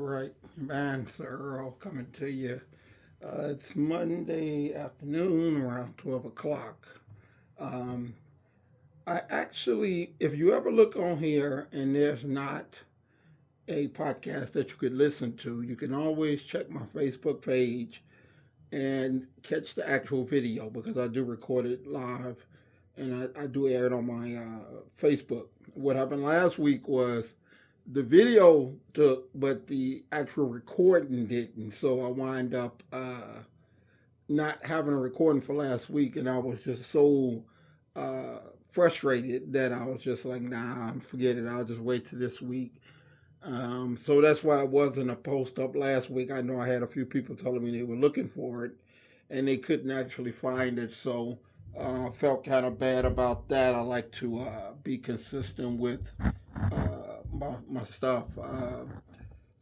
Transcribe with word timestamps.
Right, 0.00 0.32
man, 0.56 1.06
Sir 1.08 1.26
Earl 1.26 1.72
coming 1.72 2.06
to 2.14 2.26
you. 2.26 2.62
Uh, 3.22 3.48
it's 3.50 3.76
Monday 3.76 4.72
afternoon 4.74 5.60
around 5.60 5.98
12 5.98 6.24
o'clock. 6.24 6.88
Um, 7.58 8.14
I 9.06 9.20
actually, 9.28 10.14
if 10.18 10.34
you 10.34 10.54
ever 10.54 10.72
look 10.72 10.96
on 10.96 11.18
here 11.18 11.68
and 11.72 11.94
there's 11.94 12.24
not 12.24 12.78
a 13.68 13.88
podcast 13.88 14.52
that 14.52 14.70
you 14.70 14.76
could 14.76 14.94
listen 14.94 15.36
to, 15.36 15.60
you 15.60 15.76
can 15.76 15.92
always 15.92 16.44
check 16.44 16.70
my 16.70 16.86
Facebook 16.94 17.42
page 17.42 18.02
and 18.72 19.26
catch 19.42 19.74
the 19.74 19.86
actual 19.88 20.24
video 20.24 20.70
because 20.70 20.96
I 20.96 21.08
do 21.08 21.24
record 21.24 21.66
it 21.66 21.86
live 21.86 22.46
and 22.96 23.30
I, 23.36 23.42
I 23.42 23.46
do 23.48 23.68
air 23.68 23.84
it 23.84 23.92
on 23.92 24.06
my 24.06 24.34
uh, 24.34 24.80
Facebook. 24.98 25.48
What 25.74 25.96
happened 25.96 26.22
last 26.22 26.58
week 26.58 26.88
was 26.88 27.34
the 27.92 28.02
video 28.02 28.74
took, 28.94 29.28
but 29.34 29.66
the 29.66 30.04
actual 30.12 30.46
recording 30.46 31.26
didn't. 31.26 31.72
So 31.72 32.04
I 32.04 32.08
wind 32.08 32.54
up 32.54 32.82
uh, 32.92 33.42
not 34.28 34.64
having 34.64 34.92
a 34.92 34.98
recording 34.98 35.42
for 35.42 35.54
last 35.54 35.90
week, 35.90 36.16
and 36.16 36.28
I 36.28 36.38
was 36.38 36.60
just 36.62 36.90
so 36.90 37.42
uh, 37.96 38.38
frustrated 38.68 39.52
that 39.52 39.72
I 39.72 39.84
was 39.84 40.02
just 40.02 40.24
like, 40.24 40.42
nah, 40.42 40.92
forget 41.00 41.36
it. 41.36 41.46
I'll 41.46 41.64
just 41.64 41.80
wait 41.80 42.06
till 42.06 42.18
this 42.18 42.40
week. 42.40 42.74
Um, 43.42 43.98
so 44.04 44.20
that's 44.20 44.44
why 44.44 44.62
it 44.62 44.68
wasn't 44.68 45.10
a 45.10 45.16
post 45.16 45.58
up 45.58 45.74
last 45.74 46.10
week. 46.10 46.30
I 46.30 46.42
know 46.42 46.60
I 46.60 46.68
had 46.68 46.82
a 46.82 46.86
few 46.86 47.06
people 47.06 47.34
telling 47.34 47.64
me 47.64 47.70
they 47.70 47.82
were 47.82 47.96
looking 47.96 48.28
for 48.28 48.66
it, 48.66 48.72
and 49.30 49.48
they 49.48 49.56
couldn't 49.56 49.90
actually 49.90 50.32
find 50.32 50.78
it. 50.78 50.92
So 50.92 51.38
uh, 51.76 52.08
I 52.08 52.10
felt 52.10 52.44
kind 52.44 52.66
of 52.66 52.78
bad 52.78 53.04
about 53.04 53.48
that. 53.48 53.74
I 53.74 53.80
like 53.80 54.12
to 54.12 54.40
uh, 54.40 54.72
be 54.84 54.98
consistent 54.98 55.80
with 55.80 56.12
uh, 56.70 56.99
my, 57.40 57.54
my 57.68 57.84
stuff. 57.84 58.26
Uh, 58.40 58.84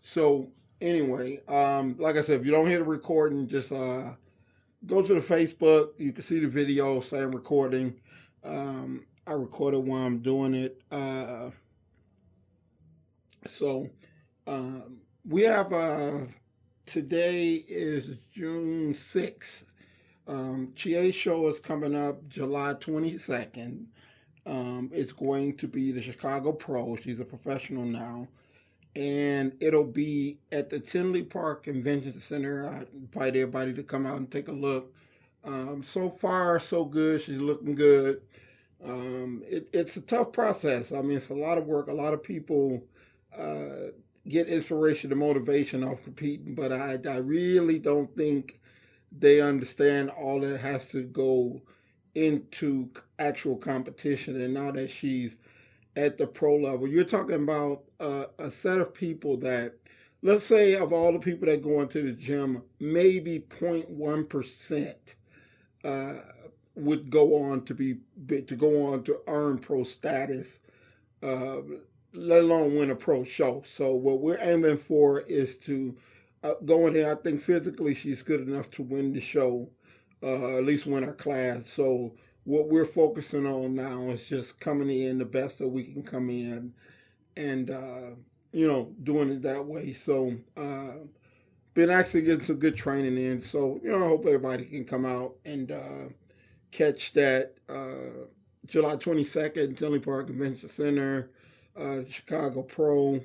so 0.03 0.51
anyway, 0.81 1.41
um, 1.47 1.97
like 1.99 2.17
I 2.17 2.23
said, 2.23 2.41
if 2.41 2.47
you 2.47 2.53
don't 2.53 2.67
hear 2.67 2.79
the 2.79 2.85
recording, 2.85 3.47
just 3.47 3.71
uh, 3.73 4.11
go 4.85 5.01
to 5.01 5.15
the 5.15 5.21
Facebook. 5.21 5.91
You 5.99 6.13
can 6.13 6.25
see 6.25 6.41
the 6.41 6.49
video 6.49 7.01
saying 7.01 7.31
recording. 7.31 7.95
Um, 8.45 9.07
I 9.27 9.33
recorded 9.33 9.79
while 9.79 10.03
I'm 10.03 10.19
doing 10.19 10.55
it. 10.55 10.83
Uh, 10.91 11.51
so 13.49 13.89
um, 14.47 14.99
we 15.27 15.43
have 15.43 15.73
uh, 15.73 16.21
today 16.85 17.65
is 17.69 18.11
June 18.33 18.93
6th. 18.93 19.63
Um, 20.27 20.73
Chie 20.75 21.13
show 21.13 21.49
is 21.49 21.59
coming 21.61 21.95
up 21.95 22.29
July 22.29 22.75
22nd. 22.75 23.87
Um, 24.49 24.91
it's 24.95 25.13
going 25.13 25.57
to 25.59 25.69
be 25.69 25.93
the 25.93 26.01
Chicago 26.01 26.53
Pro. 26.53 26.97
She's 26.97 27.21
a 27.21 27.25
professional 27.25 27.85
now. 27.85 28.27
And 28.97 29.53
it'll 29.61 29.85
be 29.85 30.39
at 30.51 30.71
the 30.71 30.81
Tinley 30.81 31.23
Park 31.23 31.65
Convention 31.65 32.19
Center. 32.21 32.67
I 32.67 32.85
invite 32.97 33.37
everybody 33.37 33.75
to 33.75 33.83
come 33.83 34.07
out 34.07 34.17
and 34.17 34.31
take 34.31 34.49
a 34.49 34.53
look. 34.53 34.95
Um, 35.45 35.85
so 35.85 36.11
far, 36.11 36.59
so 36.59 36.85
good. 36.85 37.23
She's 37.23 37.41
looking 37.41 37.75
good. 37.75 38.23
Um, 38.83 39.43
it, 39.47 39.69
it's 39.73 39.97
a 39.97 40.01
tough 40.01 40.33
process. 40.33 40.93
I 40.93 41.03
mean, 41.03 41.19
it's 41.19 41.29
a 41.29 41.35
lot 41.35 41.59
of 41.59 41.67
work. 41.67 41.89
A 41.89 41.93
lot 41.93 42.15
of 42.15 42.23
people 42.23 42.83
uh, 43.37 43.91
get 44.27 44.49
inspiration 44.49 45.11
and 45.13 45.21
motivation 45.21 45.85
off 45.85 46.03
competing, 46.03 46.55
but 46.55 46.73
I, 46.73 46.99
I 47.09 47.17
really 47.17 47.79
don't 47.79 48.15
think 48.17 48.61
they 49.13 49.41
understand 49.41 50.11
all 50.11 50.41
that 50.41 50.61
has 50.61 50.89
to 50.89 51.03
go 51.03 51.61
into 52.19 52.91
actual 53.19 53.57
competition. 53.57 54.41
And 54.41 54.55
now 54.55 54.73
that 54.73 54.91
she's 54.91 55.37
at 55.97 56.19
the 56.19 56.27
pro 56.27 56.57
level, 56.57 56.89
you're 56.89 57.05
talking 57.05 57.43
about 57.43 57.85
uh, 58.01 58.27
a 58.39 58.51
set 58.51 58.79
of 58.79 58.93
people 58.93 59.37
that, 59.39 59.75
let's 60.23 60.45
say, 60.45 60.75
of 60.75 60.93
all 60.93 61.13
the 61.13 61.19
people 61.19 61.47
that 61.47 61.63
go 61.63 61.81
into 61.81 62.03
the 62.03 62.13
gym, 62.13 62.63
maybe 62.81 63.41
0.1% 63.61 64.95
uh, 65.85 66.15
would 66.75 67.11
go 67.11 67.43
on 67.43 67.65
to 67.65 67.75
be 67.75 67.99
to 68.29 68.57
go 68.57 68.87
on 68.87 69.03
to 69.05 69.21
earn 69.27 69.59
pro 69.59 69.85
status, 69.85 70.61
uh, 71.23 71.59
let 72.13 72.41
alone 72.41 72.77
win 72.77 72.91
a 72.91 72.97
pro 72.97 73.25
show. 73.25 73.63
So 73.67 73.95
what 73.95 74.21
we're 74.21 74.39
aiming 74.41 74.79
for 74.79 75.21
is 75.21 75.57
to 75.59 75.97
uh, 76.43 76.55
go 76.65 76.87
in 76.87 76.95
there. 76.95 77.13
I 77.13 77.17
think 77.17 77.43
physically 77.43 77.95
she's 77.95 78.23
good 78.23 78.47
enough 78.47 78.71
to 78.71 78.83
win 78.83 79.13
the 79.13 79.21
show 79.21 79.71
uh, 80.23 80.57
at 80.57 80.65
least 80.65 80.87
win 80.87 81.05
our 81.05 81.13
class. 81.13 81.69
So 81.69 82.15
what 82.45 82.69
we're 82.69 82.87
focusing 82.87 83.47
on 83.47 83.75
now 83.75 84.11
is 84.11 84.27
just 84.27 84.59
coming 84.59 84.91
in 84.91 85.19
the 85.19 85.25
best 85.25 85.59
that 85.59 85.69
we 85.69 85.85
can 85.85 86.03
come 86.03 86.31
in, 86.31 86.73
and 87.37 87.71
uh, 87.71 88.11
you 88.53 88.67
know 88.67 88.93
doing 89.03 89.31
it 89.31 89.43
that 89.43 89.65
way. 89.65 89.93
So 89.93 90.35
uh, 90.57 90.93
been 91.75 91.91
actually 91.91 92.23
getting 92.23 92.45
some 92.45 92.57
good 92.57 92.77
training 92.77 93.17
in. 93.17 93.43
So 93.43 93.79
you 93.83 93.91
know 93.91 94.05
I 94.05 94.09
hope 94.09 94.27
everybody 94.27 94.65
can 94.65 94.85
come 94.85 95.05
out 95.05 95.35
and 95.45 95.71
uh, 95.71 96.09
catch 96.71 97.13
that 97.13 97.55
uh, 97.69 98.27
July 98.67 98.97
22nd, 98.97 99.77
Tinley 99.77 100.01
Park 100.01 100.29
Convention 100.29 100.69
Center, 100.69 101.31
uh, 101.77 102.01
Chicago 102.11 102.63
Pro. 102.63 103.21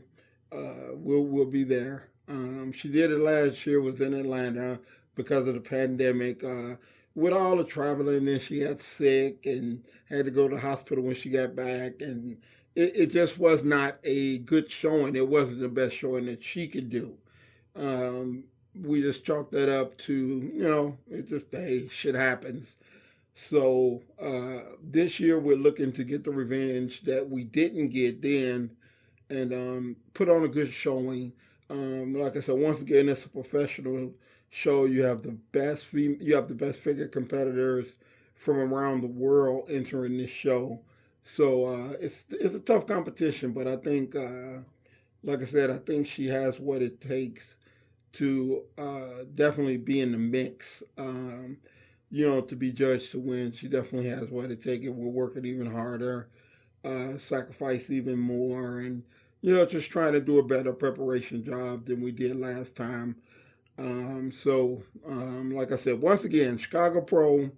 Uh, 0.52 0.94
we'll 0.94 1.26
we'll 1.26 1.46
be 1.46 1.64
there. 1.64 2.10
Um, 2.28 2.72
she 2.72 2.90
did 2.90 3.12
it 3.12 3.20
last 3.20 3.66
year. 3.66 3.82
Was 3.82 4.02
in 4.02 4.14
Atlanta 4.14 4.80
because 5.16 5.48
of 5.48 5.54
the 5.54 5.62
pandemic. 5.62 6.44
Uh, 6.44 6.76
with 7.16 7.34
all 7.34 7.58
the 7.58 7.64
traveling, 7.64 8.28
and 8.28 8.42
she 8.42 8.62
got 8.62 8.82
sick 8.82 9.46
and 9.46 9.84
had 10.10 10.26
to 10.26 10.32
go 10.32 10.48
to 10.48 10.56
the 10.56 10.62
hospital 10.62 11.04
when 11.04 11.16
she 11.16 11.30
got 11.30 11.56
back, 11.56 12.02
and 12.02 12.38
it, 12.76 12.98
it 12.98 13.12
just 13.12 13.38
was 13.38 13.64
not 13.64 13.98
a 14.04 14.40
good 14.40 14.72
showing. 14.72 15.16
It 15.16 15.28
wasn't 15.28 15.60
the 15.60 15.70
best 15.70 15.96
showing 15.96 16.26
that 16.26 16.44
she 16.44 16.68
could 16.68 16.90
do. 16.90 17.18
Um, 17.76 18.46
we 18.80 19.02
just 19.02 19.26
chalked 19.26 19.52
that 19.52 19.70
up 19.70 19.98
to 20.00 20.14
you 20.54 20.64
know, 20.64 20.98
it 21.10 21.30
just 21.30 21.46
hey, 21.52 21.88
shit 21.90 22.16
happens. 22.16 22.76
So 23.36 24.02
uh, 24.20 24.60
this 24.82 25.20
year 25.20 25.40
we're 25.40 25.56
looking 25.56 25.92
to 25.94 26.04
get 26.04 26.24
the 26.24 26.32
revenge 26.32 27.02
that 27.02 27.30
we 27.30 27.44
didn't 27.44 27.90
get 27.90 28.22
then, 28.22 28.72
and 29.30 29.54
um, 29.54 29.96
put 30.14 30.30
on 30.30 30.44
a 30.44 30.48
good 30.48 30.74
showing. 30.74 31.34
Um, 31.70 32.14
like 32.14 32.38
I 32.38 32.42
said, 32.42 32.56
once 32.56 32.82
again, 32.82 33.10
it's 33.10 33.26
a 33.26 33.30
professional 33.30 34.14
show. 34.54 34.86
You 34.86 35.04
have 35.04 35.24
the 35.24 35.32
best 35.52 35.86
fem- 35.86 36.20
you 36.22 36.36
have 36.36 36.48
the 36.48 36.56
best 36.56 36.80
figure 36.80 37.08
competitors 37.08 37.94
from 38.36 38.58
around 38.58 39.02
the 39.02 39.08
world 39.08 39.66
entering 39.70 40.18
this 40.18 40.30
show. 40.30 40.80
So 41.24 41.66
uh, 41.66 41.94
it's 42.00 42.26
it's 42.30 42.56
a 42.56 42.60
tough 42.60 42.86
competition, 42.88 43.52
but 43.54 43.68
I 43.68 43.78
think, 43.78 44.16
uh, 44.16 44.60
like 45.24 45.42
I 45.42 45.46
said, 45.46 45.70
I 45.72 45.78
think 45.78 46.08
she 46.08 46.28
has 46.28 46.60
what 46.60 46.82
it 46.82 47.02
takes 47.02 47.56
to 48.14 48.64
uh, 48.78 49.26
definitely 49.36 49.78
be 49.78 50.00
in 50.02 50.12
the 50.12 50.18
mix. 50.18 50.84
Um, 50.98 51.58
you 52.12 52.28
know, 52.28 52.42
to 52.42 52.56
be 52.56 52.72
judged 52.72 53.12
to 53.12 53.20
win, 53.20 53.54
she 53.54 53.68
definitely 53.68 54.10
has 54.10 54.30
what 54.30 54.52
it 54.52 54.64
takes. 54.64 54.88
We're 54.88 55.10
working 55.10 55.46
even 55.46 55.72
harder, 55.72 56.30
uh, 56.84 57.18
sacrifice 57.18 57.90
even 57.90 58.20
more, 58.20 58.80
and 58.80 59.04
you 59.42 59.56
know, 59.56 59.66
just 59.66 59.92
trying 59.92 60.14
to 60.14 60.22
do 60.22 60.40
a 60.40 60.44
better 60.44 60.74
preparation 60.74 61.44
job 61.44 61.86
than 61.86 62.02
we 62.02 62.12
did 62.12 62.38
last 62.40 62.76
time. 62.76 63.16
Um, 63.78 64.32
so, 64.32 64.84
um, 65.08 65.52
like 65.52 65.72
I 65.72 65.78
said, 65.78 66.02
once 66.02 66.24
again, 66.24 66.58
Chicago 66.58 67.02
Pro, 67.02 67.50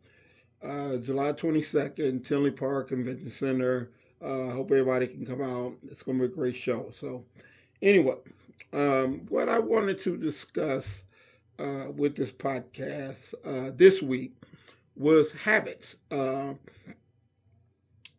uh, 0.64 0.98
July 0.98 1.34
22nd, 1.34 2.26
Tinley 2.26 2.52
Park 2.52 2.90
Convention 2.90 3.32
Center. 3.32 3.92
Uh, 4.22 4.50
hope 4.52 4.72
everybody 4.72 5.08
can 5.08 5.26
come 5.26 5.42
out. 5.42 5.76
It's 5.84 6.04
going 6.04 6.18
to 6.20 6.28
be 6.28 6.34
a 6.34 6.36
great 6.36 6.56
show. 6.56 6.92
So, 7.00 7.26
anyway, 7.82 8.16
um, 8.74 9.26
what 9.30 9.50
I 9.50 9.60
wanted 9.60 10.02
to 10.02 10.18
discuss 10.18 11.04
uh, 11.60 11.92
with 11.96 12.16
this 12.16 12.32
podcast 12.32 13.34
uh, 13.44 13.72
this 13.76 14.02
week 14.02 14.34
was 14.96 15.32
habits. 15.34 15.98
Uh, 16.10 16.54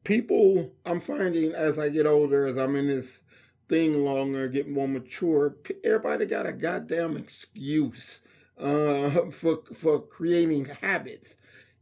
people, 0.05 0.71
I'm 0.85 1.01
finding 1.01 1.53
as 1.53 1.79
I 1.79 1.89
get 1.89 2.07
older, 2.07 2.47
as 2.47 2.57
I'm 2.57 2.77
in 2.77 2.87
this 2.87 3.21
thing 3.69 4.05
longer, 4.05 4.49
get 4.49 4.69
more 4.69 4.89
mature. 4.89 5.57
Everybody 5.85 6.27
got 6.27 6.47
a 6.47 6.53
goddamn 6.53 7.17
excuse 7.17 8.21
uh, 8.59 9.11
for 9.31 9.61
for 9.75 10.01
creating 10.01 10.67
habits. 10.83 11.35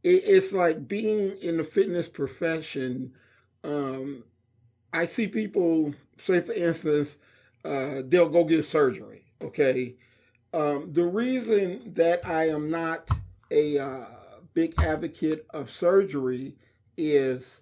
It, 0.02 0.22
it's 0.26 0.52
like 0.52 0.88
being 0.88 1.36
in 1.42 1.56
the 1.58 1.64
fitness 1.64 2.08
profession. 2.08 3.12
Um, 3.62 4.24
I 4.92 5.06
see 5.06 5.26
people 5.26 5.94
say, 6.22 6.40
for 6.40 6.52
instance, 6.52 7.16
uh, 7.64 8.02
they'll 8.06 8.28
go 8.28 8.44
get 8.44 8.64
surgery. 8.64 9.24
Okay, 9.42 9.96
um, 10.52 10.92
the 10.92 11.04
reason 11.04 11.92
that 11.94 12.26
I 12.26 12.48
am 12.48 12.70
not 12.70 13.08
a 13.50 13.78
uh, 13.78 14.06
big 14.54 14.80
advocate 14.80 15.46
of 15.50 15.70
surgery 15.70 16.56
is 16.96 17.60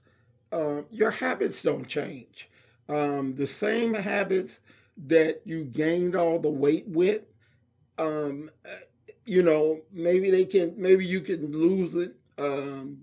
uh, 0.53 0.83
your 0.91 1.11
habits 1.11 1.63
don't 1.63 1.89
change 1.89 2.49
um, 2.89 3.35
the 3.35 3.47
same 3.47 3.95
habits 3.95 4.59
that 5.07 5.43
you 5.45 5.65
gained 5.65 6.15
all 6.17 6.39
the 6.39 6.51
weight 6.51 6.87
with. 6.89 7.23
Um, 7.99 8.51
you 9.25 9.43
know, 9.43 9.83
maybe 9.93 10.31
they 10.31 10.45
can, 10.45 10.75
maybe 10.77 11.07
you 11.07 11.21
can 11.21 11.53
lose 11.53 11.95
it 11.95 12.17
um, 12.39 13.03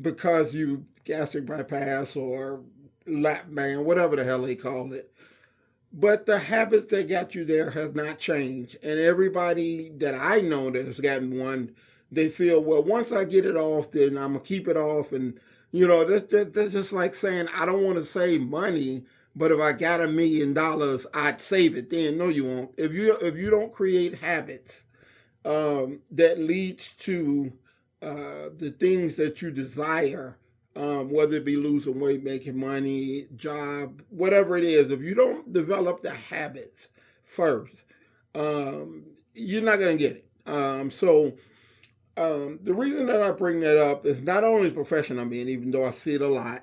because 0.00 0.54
you 0.54 0.86
gastric 1.04 1.46
bypass 1.46 2.16
or 2.16 2.62
lap 3.06 3.46
band, 3.48 3.84
whatever 3.84 4.16
the 4.16 4.24
hell 4.24 4.42
they 4.42 4.56
call 4.56 4.92
it. 4.92 5.12
but 5.92 6.26
the 6.26 6.38
habits 6.38 6.86
that 6.90 7.08
got 7.08 7.34
you 7.34 7.44
there 7.44 7.70
has 7.70 7.94
not 7.94 8.18
changed. 8.18 8.76
And 8.82 8.98
everybody 8.98 9.90
that 9.98 10.14
I 10.14 10.40
know 10.40 10.70
that 10.70 10.86
has 10.86 11.00
gotten 11.00 11.38
one, 11.38 11.74
they 12.10 12.28
feel, 12.28 12.62
well, 12.62 12.82
once 12.82 13.12
I 13.12 13.24
get 13.24 13.44
it 13.46 13.56
off, 13.56 13.90
then 13.90 14.16
I'm 14.16 14.32
gonna 14.34 14.40
keep 14.40 14.68
it 14.68 14.76
off. 14.76 15.12
And 15.12 15.38
you 15.72 15.88
know, 15.88 16.04
that's, 16.04 16.52
that's 16.54 16.72
just 16.72 16.92
like 16.92 17.14
saying 17.14 17.48
I 17.54 17.66
don't 17.66 17.82
want 17.84 17.96
to 17.98 18.04
save 18.04 18.42
money, 18.42 19.04
but 19.34 19.50
if 19.50 19.60
I 19.60 19.72
got 19.72 20.02
a 20.02 20.08
million 20.08 20.54
dollars, 20.54 21.06
I'd 21.14 21.40
save 21.40 21.76
it. 21.76 21.90
Then 21.90 22.18
no, 22.18 22.28
you 22.28 22.44
won't. 22.44 22.72
If 22.76 22.92
you 22.92 23.16
if 23.16 23.36
you 23.36 23.50
don't 23.50 23.72
create 23.72 24.18
habits 24.18 24.82
um, 25.44 26.00
that 26.10 26.38
leads 26.38 26.92
to 27.00 27.52
uh, 28.02 28.50
the 28.56 28.70
things 28.78 29.16
that 29.16 29.42
you 29.42 29.50
desire, 29.50 30.36
um, 30.76 31.10
whether 31.10 31.36
it 31.36 31.44
be 31.44 31.56
losing 31.56 32.00
weight, 32.00 32.22
making 32.22 32.58
money, 32.58 33.26
job, 33.36 34.02
whatever 34.10 34.56
it 34.56 34.64
is, 34.64 34.90
if 34.90 35.00
you 35.00 35.14
don't 35.14 35.52
develop 35.52 36.02
the 36.02 36.10
habits 36.10 36.88
first, 37.24 37.74
um, 38.34 39.04
you're 39.34 39.62
not 39.62 39.78
going 39.78 39.96
to 39.96 40.02
get 40.02 40.16
it. 40.16 40.26
Um, 40.46 40.90
so 40.90 41.32
um, 42.16 42.58
the 42.62 42.74
reason 42.74 43.06
that 43.06 43.22
I 43.22 43.30
bring 43.32 43.60
that 43.60 43.78
up 43.78 44.04
is 44.06 44.22
not 44.22 44.44
only 44.44 44.68
the 44.68 44.74
profession 44.74 45.18
I'm 45.18 45.32
in, 45.32 45.48
even 45.48 45.70
though 45.70 45.84
I 45.84 45.92
see 45.92 46.14
it 46.14 46.20
a 46.20 46.28
lot, 46.28 46.62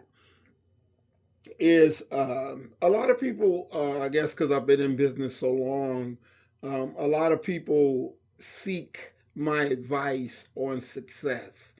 is 1.59 2.03
um, 2.11 2.71
a 2.81 2.89
lot 2.89 3.09
of 3.09 3.19
people, 3.19 3.67
uh, 3.73 4.01
I 4.01 4.09
guess 4.09 4.31
because 4.31 4.51
I've 4.51 4.67
been 4.67 4.81
in 4.81 4.95
business 4.95 5.37
so 5.37 5.51
long, 5.51 6.17
um, 6.61 6.93
a 6.97 7.07
lot 7.07 7.31
of 7.31 7.41
people 7.41 8.15
seek 8.39 9.13
my 9.35 9.63
advice 9.63 10.45
on 10.55 10.81
success 10.81 11.73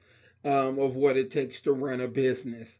um, 0.44 0.78
of 0.78 0.96
what 0.96 1.16
it 1.16 1.30
takes 1.30 1.60
to 1.60 1.72
run 1.72 2.00
a 2.00 2.08
business. 2.08 2.70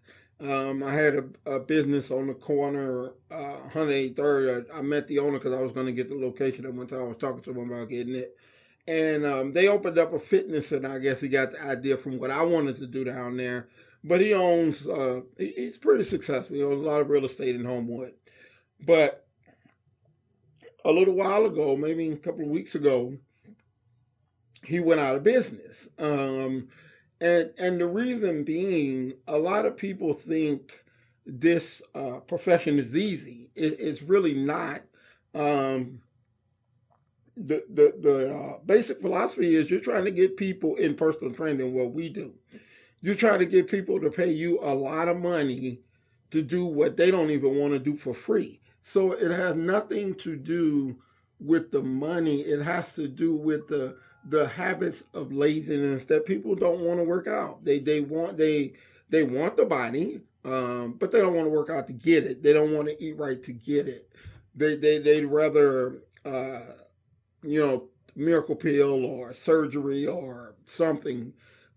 Um, 0.40 0.82
I 0.82 0.94
had 0.94 1.14
a, 1.16 1.56
a, 1.56 1.60
business 1.60 2.10
on 2.10 2.26
the 2.26 2.34
corner, 2.34 3.10
uh, 3.30 3.56
183rd. 3.74 4.72
I, 4.72 4.78
I 4.78 4.80
met 4.80 5.06
the 5.06 5.18
owner 5.18 5.38
because 5.38 5.52
I 5.52 5.60
was 5.60 5.72
going 5.72 5.84
to 5.84 5.92
get 5.92 6.08
the 6.08 6.14
location 6.14 6.64
at 6.64 6.72
one 6.72 6.86
time. 6.86 7.00
I 7.00 7.04
was 7.04 7.18
talking 7.18 7.42
to 7.42 7.50
him 7.50 7.70
about 7.70 7.90
getting 7.90 8.14
it. 8.14 8.34
And 8.86 9.24
um, 9.24 9.52
they 9.52 9.68
opened 9.68 9.98
up 9.98 10.12
a 10.12 10.18
fitness 10.18 10.68
center. 10.68 10.90
I 10.90 10.98
guess 10.98 11.20
he 11.20 11.28
got 11.28 11.52
the 11.52 11.62
idea 11.62 11.96
from 11.96 12.18
what 12.18 12.30
I 12.30 12.42
wanted 12.42 12.76
to 12.76 12.86
do 12.86 13.04
down 13.04 13.36
there. 13.36 13.68
But 14.02 14.20
he 14.20 14.32
owns, 14.34 14.86
uh, 14.86 15.20
he's 15.36 15.78
pretty 15.78 16.04
successful. 16.04 16.56
He 16.56 16.62
owns 16.62 16.84
a 16.84 16.88
lot 16.88 17.00
of 17.00 17.10
real 17.10 17.26
estate 17.26 17.54
in 17.54 17.64
Homewood. 17.64 18.14
But 18.80 19.26
a 20.84 20.90
little 20.90 21.14
while 21.14 21.44
ago, 21.46 21.76
maybe 21.76 22.10
a 22.10 22.16
couple 22.16 22.44
of 22.44 22.50
weeks 22.50 22.74
ago, 22.74 23.18
he 24.64 24.80
went 24.80 25.00
out 25.00 25.16
of 25.16 25.24
business. 25.24 25.88
Um, 25.98 26.68
and 27.20 27.52
and 27.58 27.80
the 27.80 27.86
reason 27.86 28.44
being, 28.44 29.14
a 29.26 29.38
lot 29.38 29.66
of 29.66 29.76
people 29.76 30.14
think 30.14 30.82
this 31.26 31.82
uh, 31.94 32.20
profession 32.20 32.78
is 32.78 32.96
easy. 32.96 33.50
It, 33.54 33.78
it's 33.78 34.02
really 34.02 34.34
not. 34.34 34.82
Um, 35.34 36.00
the 37.46 37.64
the 37.70 37.94
the 38.00 38.34
uh, 38.34 38.58
basic 38.66 39.00
philosophy 39.00 39.56
is 39.56 39.70
you're 39.70 39.80
trying 39.80 40.04
to 40.04 40.10
get 40.10 40.36
people 40.36 40.76
in 40.76 40.94
personal 40.94 41.32
training. 41.32 41.74
What 41.74 41.92
we 41.92 42.08
do, 42.08 42.34
you're 43.02 43.14
trying 43.14 43.40
to 43.40 43.46
get 43.46 43.70
people 43.70 44.00
to 44.00 44.10
pay 44.10 44.30
you 44.30 44.58
a 44.60 44.74
lot 44.74 45.08
of 45.08 45.18
money 45.18 45.80
to 46.30 46.42
do 46.42 46.66
what 46.66 46.96
they 46.96 47.10
don't 47.10 47.30
even 47.30 47.58
want 47.58 47.72
to 47.72 47.78
do 47.78 47.96
for 47.96 48.14
free. 48.14 48.60
So 48.82 49.12
it 49.12 49.30
has 49.30 49.56
nothing 49.56 50.14
to 50.16 50.36
do 50.36 50.96
with 51.40 51.70
the 51.70 51.82
money. 51.82 52.40
It 52.40 52.62
has 52.62 52.94
to 52.94 53.08
do 53.08 53.36
with 53.36 53.68
the 53.68 53.96
the 54.28 54.48
habits 54.48 55.02
of 55.14 55.32
laziness 55.32 56.04
that 56.04 56.26
people 56.26 56.54
don't 56.54 56.80
want 56.80 56.98
to 57.00 57.04
work 57.04 57.26
out. 57.26 57.64
They 57.64 57.78
they 57.78 58.00
want 58.00 58.36
they 58.36 58.74
they 59.08 59.22
want 59.24 59.56
the 59.56 59.64
body, 59.64 60.20
um, 60.44 60.94
but 60.98 61.10
they 61.10 61.20
don't 61.20 61.34
want 61.34 61.46
to 61.46 61.50
work 61.50 61.70
out 61.70 61.86
to 61.86 61.92
get 61.92 62.24
it. 62.24 62.42
They 62.42 62.52
don't 62.52 62.74
want 62.74 62.88
to 62.88 63.02
eat 63.02 63.16
right 63.16 63.42
to 63.42 63.52
get 63.52 63.88
it. 63.88 64.10
They 64.54 64.76
they 64.76 64.98
they'd 64.98 65.24
rather 65.24 66.02
uh, 66.24 66.60
you 67.42 67.60
know 67.64 67.88
miracle 68.16 68.56
pill 68.56 69.04
or 69.04 69.34
surgery 69.34 70.06
or 70.06 70.54
something. 70.66 71.32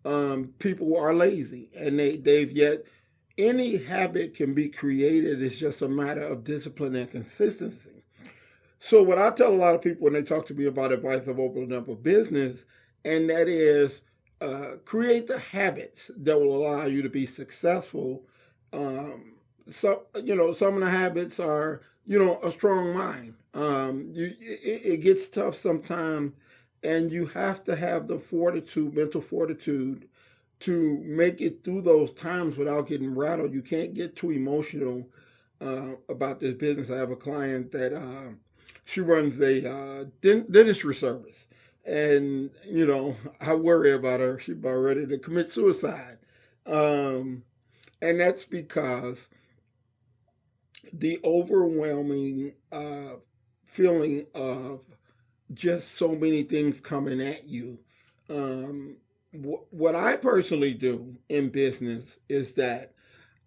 Um, 0.06 0.54
people 0.60 0.98
are 0.98 1.14
lazy 1.14 1.70
and 1.78 1.98
they 1.98 2.18
they've 2.18 2.52
yet 2.52 2.84
any 3.38 3.78
habit 3.78 4.36
can 4.36 4.54
be 4.54 4.70
created. 4.70 5.42
It's 5.42 5.58
just 5.58 5.82
a 5.82 5.88
matter 5.88 6.22
of 6.22 6.44
discipline 6.44 6.96
and 6.96 7.10
consistency. 7.10 8.04
So 8.80 9.02
what 9.02 9.18
I 9.18 9.30
tell 9.32 9.54
a 9.54 9.56
lot 9.56 9.76
of 9.76 9.82
people 9.82 10.04
when 10.04 10.14
they 10.14 10.24
talk 10.24 10.46
to 10.48 10.54
me 10.54 10.66
about 10.66 10.92
advice 10.92 11.26
of 11.28 11.40
opening 11.40 11.74
up 11.74 11.88
a 11.88 11.96
business, 11.96 12.66
and 13.06 13.30
that 13.30 13.48
is 13.48 14.02
uh, 14.42 14.76
create 14.84 15.28
the 15.28 15.40
habits 15.40 16.12
that 16.18 16.38
will 16.38 16.58
allow 16.68 16.86
you 16.86 17.02
to 17.02 17.10
be 17.10 17.26
successful. 17.26 18.24
Um, 18.74 19.36
so 19.72 20.04
you 20.22 20.36
know, 20.36 20.54
some 20.54 20.76
of 20.76 20.82
the 20.82 20.90
habits 20.90 21.40
are 21.40 21.82
you 22.06 22.20
know 22.20 22.40
a 22.44 22.52
strong 22.52 22.94
mind. 22.96 23.36
Um, 23.54 24.12
you, 24.14 24.34
it, 24.40 24.82
it 24.86 24.98
gets 25.02 25.28
tough 25.28 25.56
sometimes, 25.56 26.34
and 26.84 27.12
you 27.12 27.28
have 27.28 27.64
to 27.66 27.76
have 27.76 28.08
the 28.08 28.20
fortitude, 28.20 28.96
mental 28.96 29.22
fortitude, 29.22 30.08
to 30.62 31.00
make 31.04 31.42
it 31.42 31.64
through 31.64 31.82
those 31.82 32.14
times 32.14 32.58
without 32.58 32.88
getting 32.88 33.16
rattled. 33.16 33.54
You 33.54 33.62
can't 33.62 33.94
get 33.94 34.16
too 34.16 34.32
emotional 34.32 35.08
uh, 35.62 35.92
about 36.10 36.40
this 36.40 36.54
business. 36.56 36.90
I 36.90 36.98
have 36.98 37.12
a 37.12 37.16
client 37.16 37.72
that. 37.72 37.94
Uh, 37.94 38.34
she 38.86 39.02
runs 39.02 39.40
a 39.40 39.70
uh, 39.70 40.06
dentistry 40.22 40.96
service. 40.96 41.46
And, 41.86 42.50
you 42.66 42.86
know, 42.86 43.16
I 43.42 43.56
worry 43.56 43.92
about 43.92 44.20
her. 44.20 44.40
She's 44.40 44.56
about 44.56 44.76
ready 44.76 45.06
to 45.08 45.18
commit 45.18 45.52
suicide. 45.52 46.18
Um, 46.66 47.44
and 48.02 48.20
that's 48.20 48.44
because 48.44 49.28
the 50.92 51.20
overwhelming 51.24 52.54
uh, 52.72 53.16
feeling 53.74 54.26
of 54.36 54.82
just 55.54 55.96
so 55.96 56.10
many 56.16 56.44
things 56.44 56.80
coming 56.80 57.22
at 57.22 57.48
you. 57.48 57.80
Um, 58.30 58.98
wh- 59.34 59.72
what 59.74 59.96
I 59.96 60.16
personally 60.16 60.74
do 60.74 61.18
in 61.30 61.50
business 61.50 62.04
is 62.30 62.54
that 62.54 62.94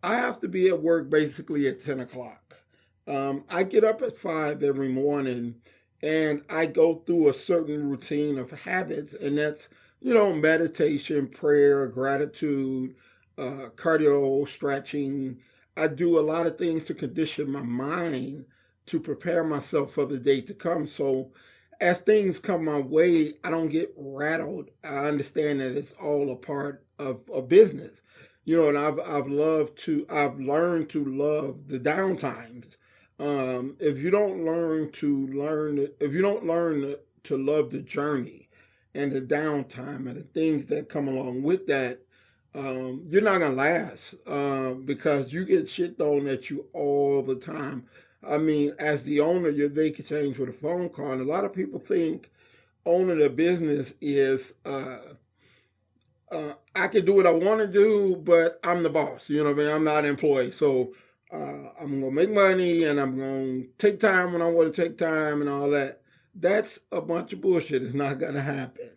I 0.03 0.17
have 0.17 0.41
to 0.41 0.49
be 0.49 0.69
at 0.69 0.83
work 0.83 1.11
basically 1.11 1.69
at 1.69 1.85
10 1.85 2.01
o'clock. 2.01 2.59
Um, 3.07 3.45
I 3.49 3.63
get 3.63 3.85
up 3.85 4.03
at 4.03 4.19
five 4.19 4.63
every 4.65 4.89
morning 4.89 5.57
and 6.03 6.43
I 6.51 6.67
go 6.67 6.97
through 6.97 7.29
a 7.29 7.35
certain 7.35 7.89
routine 7.89 8.37
of 8.39 8.51
habits, 8.51 9.15
and 9.15 9.39
that's, 9.39 9.69
you 10.01 10.13
know, 10.13 10.35
meditation, 10.35 11.29
prayer, 11.29 11.87
gratitude, 11.89 12.95
uh, 13.39 13.71
cardio, 13.77 14.47
stretching. 14.47 15.39
I 15.77 15.89
do 15.89 16.19
a 16.19 16.21
lot 16.21 16.47
of 16.47 16.59
things 16.59 16.85
to 16.85 16.95
condition 16.95 17.51
my 17.51 17.63
mind 17.63 18.45
to 18.87 19.01
prepare 19.01 19.45
myself 19.45 19.93
for 19.93 20.07
the 20.07 20.19
day 20.19 20.41
to 20.43 20.55
come. 20.55 20.87
So 20.87 21.33
as 21.81 22.01
things 22.01 22.39
come 22.39 22.65
my 22.65 22.81
way, 22.81 23.35
I 23.45 23.51
don't 23.51 23.69
get 23.69 23.95
rattled. 23.97 24.71
I 24.85 25.07
understand 25.07 25.61
that 25.61 25.77
it's 25.77 25.93
all 25.95 26.31
a 26.33 26.37
part 26.37 26.85
of 26.99 27.21
a 27.33 27.43
business. 27.43 28.03
You 28.45 28.57
know, 28.59 28.69
and 28.69 28.79
I've 28.79 29.01
I've 29.01 29.29
loved 29.29 29.79
to 29.81 30.07
I've 30.11 30.39
learned 30.39 30.89
to 30.91 31.05
love 31.05 31.69
the 31.69 31.81
downtimes 31.81 32.65
um, 33.19 33.77
if 33.81 33.97
you 33.99 34.11
don't 34.11 34.45
learn 34.45 34.93
to 34.93 35.27
learn, 35.29 35.89
if 36.01 36.13
you 36.13 36.21
don't 36.23 36.47
learn 36.47 36.97
to 37.25 37.37
love 37.37 37.71
the 37.71 37.81
journey 37.81 38.49
and 38.95 39.13
the 39.13 39.23
downtime 39.23 40.09
and 40.09 40.17
the 40.17 40.23
things 40.35 40.67
that 40.67 40.91
come 40.91 41.09
along 41.09 41.43
with 41.43 41.67
that, 41.67 42.01
um, 42.55 43.05
you're 43.09 43.23
not 43.23 43.39
gonna 43.39 43.55
last 43.55 44.15
uh, 44.27 44.73
because 44.75 45.33
you 45.33 45.45
get 45.45 45.69
shit 45.69 45.99
thrown 45.99 46.27
at 46.27 46.51
you 46.51 46.67
all 46.73 47.23
the 47.23 47.37
time. 47.37 47.87
I 48.29 48.39
mean, 48.39 48.73
as 48.79 49.05
the 49.05 49.21
owner, 49.21 49.53
day 49.69 49.91
can 49.91 50.05
change 50.05 50.39
with 50.39 50.49
a 50.49 50.53
phone 50.53 50.89
call, 50.89 51.13
and 51.13 51.21
a 51.21 51.25
lot 51.25 51.45
of 51.45 51.53
people 51.53 51.79
think 51.79 52.31
owning 52.85 53.25
a 53.25 53.29
business 53.29 53.95
is 54.01 54.55
uh, 54.65 54.99
uh, 56.31 56.55
I 56.75 56.89
can 56.89 57.05
do 57.05 57.15
what 57.15 57.27
I 57.27 57.31
want 57.31 57.61
to 57.61 57.67
do, 57.67 58.17
but 58.17 58.59
I'm 58.65 58.83
the 58.83 58.91
boss. 58.91 59.29
You 59.31 59.39
know 59.39 59.53
what 59.53 59.61
I 59.61 59.65
mean? 59.65 59.75
I'm 59.75 59.85
not 59.85 60.05
an 60.05 60.11
employee, 60.11 60.53
so 60.53 60.95
uh, 61.33 61.71
I'm 61.81 62.01
gonna 62.01 62.11
make 62.11 62.31
money 62.31 62.85
and 62.85 63.01
I'm 63.01 63.19
gonna 63.19 63.65
take 63.79 64.01
time 64.01 64.33
when 64.33 64.43
I 64.43 64.49
want 64.49 64.75
to 64.75 64.83
take 64.83 64.99
time 64.99 65.41
and 65.41 65.51
all 65.51 65.71
that. 65.71 66.03
That's 66.35 66.81
a 66.93 67.01
bunch 67.01 67.33
of 67.33 67.41
bullshit. 67.41 67.83
It's 67.83 67.95
not 67.95 68.19
gonna 68.19 68.43
happen. 68.43 68.91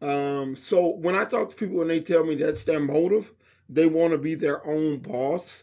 Um, 0.00 0.56
so 0.56 0.88
when 0.88 1.14
I 1.14 1.24
talk 1.24 1.50
to 1.50 1.56
people 1.56 1.80
and 1.80 1.90
they 1.90 2.00
tell 2.00 2.24
me 2.24 2.34
that's 2.34 2.64
their 2.64 2.80
motive, 2.80 3.32
they 3.68 3.86
want 3.86 4.12
to 4.12 4.18
be 4.18 4.34
their 4.34 4.66
own 4.66 4.98
boss. 4.98 5.62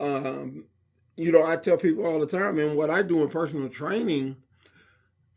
Um, 0.00 0.64
you 1.16 1.32
know, 1.32 1.44
I 1.44 1.56
tell 1.56 1.76
people 1.76 2.06
all 2.06 2.20
the 2.20 2.26
time, 2.26 2.58
and 2.58 2.76
what 2.76 2.90
I 2.90 3.02
do 3.02 3.22
in 3.22 3.28
personal 3.28 3.68
training, 3.68 4.36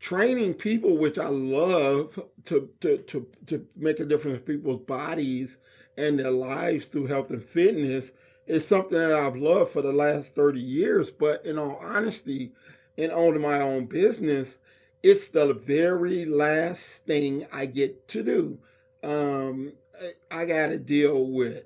training 0.00 0.54
people, 0.54 0.98
which 0.98 1.18
I 1.18 1.28
love 1.28 2.18
to 2.46 2.70
to 2.80 2.98
to 2.98 3.26
to 3.46 3.66
make 3.76 4.00
a 4.00 4.04
difference 4.04 4.38
in 4.38 4.44
people's 4.44 4.82
bodies 4.82 5.56
and 5.96 6.18
their 6.18 6.30
lives 6.30 6.86
through 6.86 7.06
health 7.06 7.30
and 7.30 7.42
fitness 7.42 8.12
is 8.46 8.66
something 8.66 8.96
that 8.96 9.12
I've 9.12 9.36
loved 9.36 9.72
for 9.72 9.82
the 9.82 9.92
last 9.92 10.34
30 10.34 10.60
years. 10.60 11.10
But 11.10 11.44
in 11.44 11.58
all 11.58 11.78
honesty, 11.82 12.52
in 12.96 13.10
owning 13.10 13.42
my 13.42 13.60
own 13.60 13.86
business, 13.86 14.58
it's 15.02 15.28
the 15.28 15.52
very 15.54 16.24
last 16.24 17.04
thing 17.04 17.46
I 17.52 17.66
get 17.66 18.08
to 18.08 18.22
do. 18.22 18.58
Um, 19.02 19.72
I 20.30 20.44
got 20.44 20.68
to 20.68 20.78
deal 20.78 21.26
with 21.26 21.64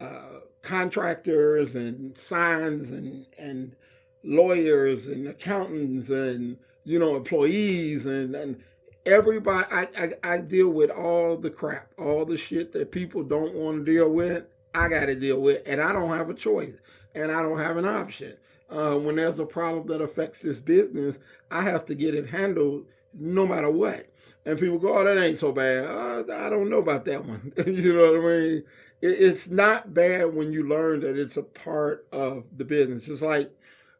uh, 0.00 0.40
contractors 0.62 1.74
and 1.74 2.16
signs 2.18 2.90
and 2.90 3.26
and 3.38 3.74
lawyers 4.22 5.06
and 5.06 5.26
accountants 5.26 6.10
and 6.10 6.56
you 6.84 6.98
know 6.98 7.16
employees 7.16 8.04
and, 8.04 8.34
and 8.34 8.62
everybody 9.06 9.66
I, 9.70 9.88
I, 9.96 10.34
I 10.34 10.38
deal 10.38 10.68
with 10.70 10.90
all 10.90 11.36
the 11.36 11.50
crap 11.50 11.92
all 11.98 12.26
the 12.26 12.36
shit 12.36 12.72
that 12.72 12.92
people 12.92 13.22
don't 13.22 13.54
want 13.54 13.84
to 13.84 13.92
deal 13.92 14.12
with 14.12 14.44
i 14.74 14.88
got 14.88 15.06
to 15.06 15.14
deal 15.14 15.40
with 15.40 15.62
and 15.66 15.80
i 15.80 15.92
don't 15.92 16.16
have 16.16 16.28
a 16.28 16.34
choice 16.34 16.74
and 17.14 17.32
i 17.32 17.42
don't 17.42 17.58
have 17.58 17.76
an 17.76 17.86
option. 17.86 18.34
Uh, 18.68 18.96
when 18.96 19.16
there's 19.16 19.40
a 19.40 19.44
problem 19.44 19.84
that 19.88 20.00
affects 20.02 20.40
this 20.40 20.60
business 20.60 21.18
i 21.50 21.62
have 21.62 21.84
to 21.86 21.94
get 21.94 22.14
it 22.14 22.28
handled 22.28 22.84
no 23.14 23.46
matter 23.46 23.70
what. 23.70 24.06
And 24.46 24.58
people 24.58 24.78
go 24.78 24.98
oh 24.98 25.04
that 25.04 25.18
ain't 25.18 25.38
so 25.38 25.52
bad. 25.52 25.86
Uh, 25.86 26.24
i 26.34 26.50
don't 26.50 26.68
know 26.68 26.78
about 26.78 27.06
that 27.06 27.24
one. 27.24 27.52
You 27.66 27.94
know 27.94 28.12
what 28.12 28.20
i 28.20 28.36
mean 28.36 28.64
it's 29.02 29.48
not 29.48 29.94
bad 29.94 30.34
when 30.34 30.52
you 30.52 30.66
learn 30.68 31.00
that 31.00 31.18
it's 31.18 31.36
a 31.36 31.42
part 31.42 32.06
of 32.12 32.44
the 32.56 32.64
business 32.64 33.08
it's 33.08 33.22
like 33.22 33.50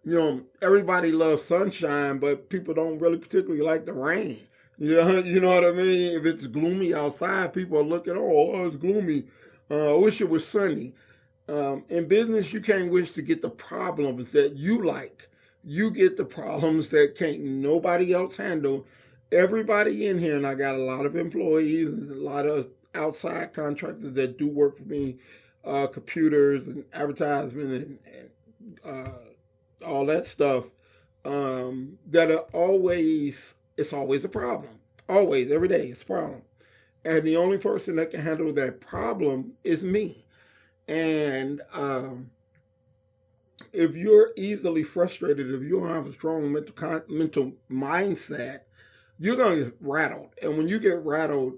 you 0.05 0.15
know, 0.15 0.43
everybody 0.63 1.13
loves 1.13 1.45
sunshine, 1.45 2.19
but 2.19 2.49
people 2.49 2.75
don't 2.75 2.99
really 2.99 3.19
particularly 3.19 3.63
like 3.63 3.85
the 3.85 3.93
rain. 3.93 4.39
You 4.79 4.97
know, 5.03 5.19
you 5.19 5.41
know 5.41 5.51
what 5.51 5.65
I 5.65 5.73
mean? 5.73 6.19
If 6.19 6.27
it's 6.27 6.47
gloomy 6.47 6.95
outside, 6.95 7.53
people 7.53 7.79
are 7.79 7.85
looking, 7.85 8.17
oh, 8.17 8.53
oh 8.55 8.67
it's 8.67 8.77
gloomy. 8.77 9.25
Uh, 9.71 9.95
I 9.95 9.99
wish 9.99 10.21
it 10.21 10.29
was 10.29 10.47
sunny. 10.47 10.95
Um, 11.49 11.85
in 11.89 12.07
business, 12.07 12.53
you 12.53 12.61
can't 12.61 12.91
wish 12.91 13.11
to 13.13 13.23
get 13.23 13.43
the 13.43 13.51
problems 13.51 14.33
that 14.33 14.57
you 14.57 14.85
like. 14.85 15.29
You 15.65 15.91
get 15.91 16.17
the 16.17 16.25
problems 16.25 16.89
that 16.91 17.17
can't 17.19 17.41
nobody 17.41 18.15
else 18.15 18.37
handle. 18.37 18.87
Everybody 19.33 20.07
in 20.07 20.19
here, 20.19 20.37
and 20.37 20.47
I 20.47 20.55
got 20.55 20.77
a 20.77 20.79
lot 20.79 21.07
of 21.07 21.15
employees 21.15 21.89
and 21.89 22.11
a 22.11 22.15
lot 22.15 22.47
of 22.47 22.69
outside 22.95 23.53
contractors 23.53 24.15
that 24.15 24.39
do 24.39 24.49
work 24.49 24.79
for 24.79 24.85
me, 24.85 25.17
uh, 25.65 25.87
computers 25.87 26.67
and 26.67 26.85
advertisement 26.93 27.73
and, 27.73 27.99
and 28.07 28.81
uh, 28.85 29.87
all 29.87 30.07
that 30.07 30.27
stuff 30.27 30.65
um, 31.25 31.99
that 32.07 32.31
are 32.31 32.47
always 32.53 33.55
it's 33.77 33.93
always 33.93 34.25
a 34.25 34.29
problem. 34.29 34.79
Always, 35.09 35.51
every 35.51 35.69
day, 35.69 35.89
it's 35.89 36.03
a 36.03 36.07
problem. 36.07 36.43
And 37.05 37.25
the 37.25 37.37
only 37.37 37.59
person 37.59 37.97
that 37.97 38.11
can 38.11 38.21
handle 38.21 38.53
that 38.53 38.81
problem 38.81 39.55
is 39.65 39.83
me. 39.83 40.27
And 40.87 41.63
um, 41.73 42.31
if 43.73 43.97
you're 43.97 44.33
easily 44.37 44.83
frustrated, 44.83 45.53
if 45.53 45.63
you 45.63 45.81
don't 45.81 45.89
have 45.89 46.07
a 46.07 46.13
strong 46.13 46.53
mental 46.53 47.03
mental 47.09 47.53
mindset, 47.71 48.61
you're 49.19 49.37
gonna 49.37 49.65
get 49.65 49.75
rattled. 49.81 50.31
And 50.43 50.59
when 50.59 50.69
you 50.69 50.79
get 50.79 51.05
rattled, 51.05 51.55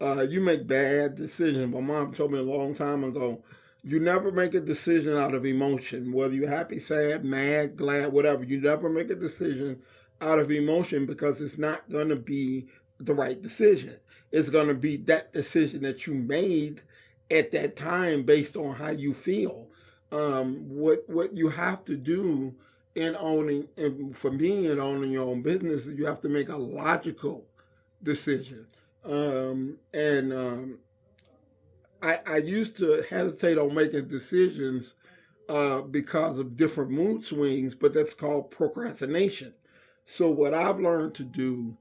uh, 0.00 0.26
you 0.28 0.40
make 0.40 0.66
bad 0.66 1.14
decisions. 1.14 1.72
My 1.72 1.80
mom 1.80 2.14
told 2.14 2.32
me 2.32 2.38
a 2.38 2.42
long 2.42 2.74
time 2.74 3.04
ago, 3.04 3.42
you 3.82 3.98
never 3.98 4.30
make 4.30 4.54
a 4.54 4.60
decision 4.60 5.16
out 5.16 5.34
of 5.34 5.46
emotion, 5.46 6.12
whether 6.12 6.34
you're 6.34 6.48
happy, 6.48 6.78
sad, 6.78 7.24
mad, 7.24 7.76
glad, 7.76 8.12
whatever. 8.12 8.44
You 8.44 8.60
never 8.60 8.88
make 8.90 9.10
a 9.10 9.14
decision 9.14 9.80
out 10.20 10.38
of 10.38 10.50
emotion 10.50 11.06
because 11.06 11.40
it's 11.40 11.58
not 11.58 11.88
going 11.90 12.08
to 12.08 12.16
be 12.16 12.66
the 12.98 13.14
right 13.14 13.40
decision. 13.40 13.96
It's 14.32 14.50
going 14.50 14.68
to 14.68 14.74
be 14.74 14.96
that 14.96 15.32
decision 15.32 15.82
that 15.82 16.06
you 16.06 16.14
made 16.14 16.82
at 17.30 17.52
that 17.52 17.76
time 17.76 18.22
based 18.22 18.56
on 18.56 18.74
how 18.74 18.90
you 18.90 19.14
feel. 19.14 19.68
Um, 20.12 20.56
what 20.68 21.04
what 21.08 21.36
you 21.36 21.48
have 21.48 21.84
to 21.84 21.96
do 21.96 22.54
in 22.96 23.16
owning, 23.16 23.68
and 23.76 24.16
for 24.16 24.30
me 24.30 24.70
in 24.70 24.80
owning 24.80 25.12
your 25.12 25.28
own 25.28 25.42
business, 25.42 25.86
you 25.86 26.04
have 26.06 26.20
to 26.20 26.28
make 26.28 26.48
a 26.48 26.56
logical 26.56 27.46
decision. 28.02 28.66
Um, 29.04 29.78
and 29.94 30.32
um, 30.32 30.78
I, 32.02 32.18
I 32.26 32.36
used 32.38 32.76
to 32.78 33.04
hesitate 33.08 33.58
on 33.58 33.74
making 33.74 34.08
decisions 34.08 34.94
uh, 35.48 35.82
because 35.82 36.38
of 36.38 36.56
different 36.56 36.90
mood 36.90 37.24
swings, 37.24 37.74
but 37.74 37.92
that's 37.92 38.14
called 38.14 38.50
procrastination. 38.50 39.54
So 40.06 40.30
what 40.30 40.54
I've 40.54 40.80
learned 40.80 41.14
to 41.16 41.24
do 41.24 41.76